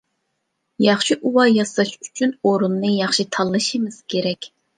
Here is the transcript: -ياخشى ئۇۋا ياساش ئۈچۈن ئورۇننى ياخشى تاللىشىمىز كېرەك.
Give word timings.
-ياخشى 0.83 1.17
ئۇۋا 1.31 1.45
ياساش 1.57 1.91
ئۈچۈن 2.07 2.33
ئورۇننى 2.41 2.93
ياخشى 2.95 3.27
تاللىشىمىز 3.37 4.01
كېرەك. 4.17 4.51